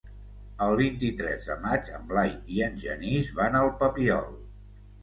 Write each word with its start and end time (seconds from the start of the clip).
El 0.67 0.71
vint-i-tres 0.79 1.45
de 1.51 1.59
maig 1.67 1.91
en 1.99 2.09
Blai 2.15 2.35
i 2.57 2.65
en 2.71 2.83
Genís 2.87 3.31
van 3.43 3.63
al 3.63 3.75
Papiol. 3.85 4.31